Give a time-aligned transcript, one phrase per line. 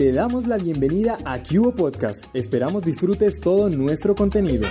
[0.00, 2.24] te damos la bienvenida a Cubo Podcast.
[2.32, 4.66] Esperamos disfrutes todo nuestro contenido.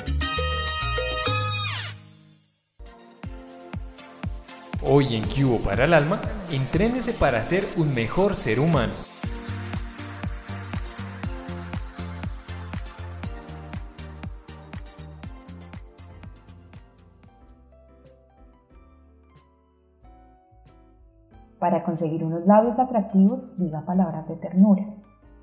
[4.81, 6.19] Hoy en Cubo para el Alma,
[6.49, 8.91] entrénese para ser un mejor ser humano.
[21.59, 24.87] Para conseguir unos labios atractivos, diga palabras de ternura.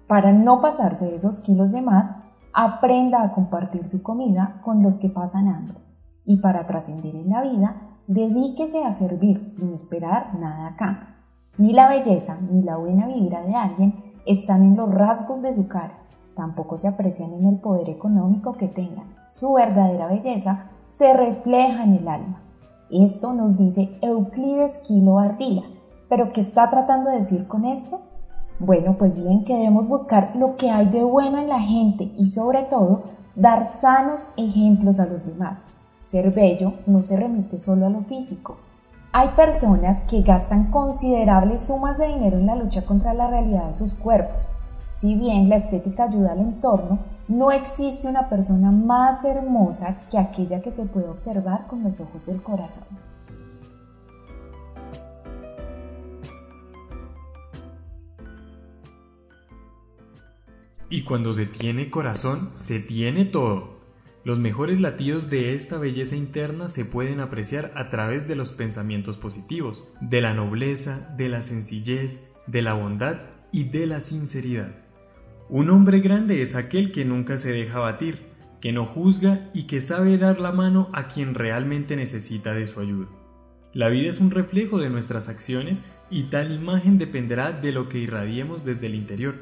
[0.07, 2.14] Para no pasarse esos kilos de más,
[2.52, 5.78] aprenda a compartir su comida con los que pasan hambre.
[6.24, 11.16] Y para trascender en la vida, dedíquese a servir sin esperar nada acá.
[11.59, 15.69] Ni la belleza ni la buena vibra de alguien están en los rasgos de su
[15.69, 15.95] cara,
[16.34, 19.14] tampoco se aprecian en el poder económico que tengan.
[19.28, 22.42] Su verdadera belleza se refleja en el alma.
[22.91, 25.62] Esto nos dice Euclides Kilo Ardila,
[26.09, 28.00] ¿Pero qué está tratando de decir con esto?
[28.59, 32.28] Bueno, pues bien que debemos buscar lo que hay de bueno en la gente y
[32.28, 33.03] sobre todo
[33.34, 35.67] dar sanos ejemplos a los demás.
[36.11, 38.56] Ser bello no se remite solo a lo físico.
[39.12, 43.75] Hay personas que gastan considerables sumas de dinero en la lucha contra la realidad de
[43.75, 44.48] sus cuerpos.
[44.98, 50.62] Si bien la estética ayuda al entorno, no existe una persona más hermosa que aquella
[50.62, 52.84] que se puede observar con los ojos del corazón.
[60.89, 63.77] Y cuando se tiene corazón, se tiene todo.
[64.25, 69.19] Los mejores latidos de esta belleza interna se pueden apreciar a través de los pensamientos
[69.19, 73.19] positivos, de la nobleza, de la sencillez, de la bondad
[73.53, 74.75] y de la sinceridad.
[75.48, 78.27] Un hombre grande es aquel que nunca se deja batir,
[78.61, 82.81] que no juzga y que sabe dar la mano a quien realmente necesita de su
[82.81, 83.09] ayuda.
[83.73, 87.98] La vida es un reflejo de nuestras acciones y tal imagen dependerá de lo que
[87.98, 89.37] irradiemos desde el interior.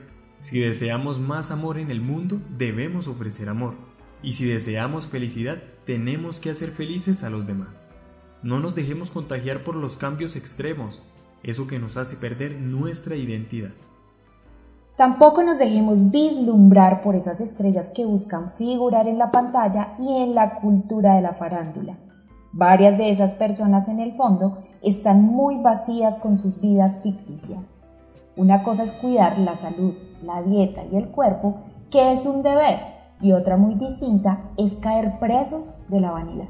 [0.44, 3.76] Si deseamos más amor en el mundo, debemos ofrecer amor.
[4.22, 7.88] Y si deseamos felicidad, tenemos que hacer felices a los demás.
[8.42, 11.02] No nos dejemos contagiar por los cambios extremos,
[11.42, 13.70] eso que nos hace perder nuestra identidad.
[14.98, 20.34] Tampoco nos dejemos vislumbrar por esas estrellas que buscan figurar en la pantalla y en
[20.34, 21.96] la cultura de la farándula.
[22.52, 27.73] Varias de esas personas en el fondo están muy vacías con sus vidas ficticias.
[28.36, 32.80] Una cosa es cuidar la salud, la dieta y el cuerpo, que es un deber,
[33.20, 36.48] y otra muy distinta es caer presos de la vanidad.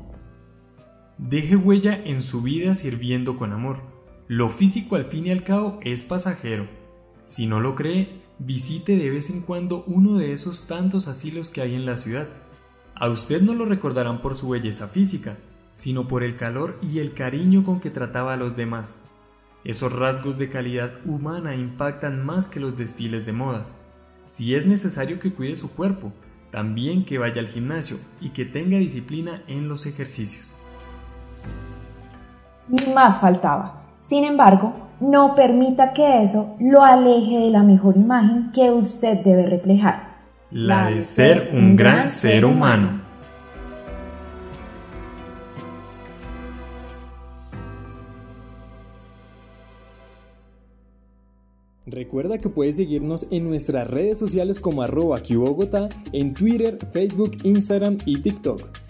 [1.19, 3.78] Deje huella en su vida sirviendo con amor.
[4.27, 6.67] Lo físico al fin y al cabo es pasajero.
[7.27, 11.61] Si no lo cree, visite de vez en cuando uno de esos tantos asilos que
[11.61, 12.27] hay en la ciudad.
[12.94, 15.37] A usted no lo recordarán por su belleza física,
[15.75, 19.00] sino por el calor y el cariño con que trataba a los demás.
[19.65, 23.75] Esos rasgos de calidad humana impactan más que los desfiles de modas.
[24.29, 26.13] Si es necesario que cuide su cuerpo,
[26.51, 30.59] también que vaya al gimnasio y que tenga disciplina en los ejercicios.
[32.69, 33.85] Ni más faltaba.
[34.03, 39.47] Sin embargo, no permita que eso lo aleje de la mejor imagen que usted debe
[39.47, 40.15] reflejar.
[40.51, 43.04] La de ser un gran ser humano.
[51.87, 55.19] Recuerda que puedes seguirnos en nuestras redes sociales como arroba
[56.12, 58.84] en Twitter, Facebook, Instagram y TikTok.